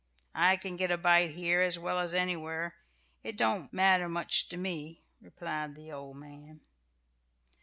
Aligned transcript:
"I 0.33 0.57
can 0.57 0.77
get 0.77 0.89
a 0.89 0.97
bite 0.97 1.29
here 1.35 1.61
as 1.61 1.77
well 1.77 1.99
as 1.99 2.15
anywhere. 2.15 2.73
It 3.23 3.37
don't 3.37 3.71
matter 3.71 4.09
much 4.09 4.49
to 4.49 4.57
me," 4.57 5.03
replied 5.21 5.75
the 5.75 5.91
old 5.91 6.17
man. 6.17 6.61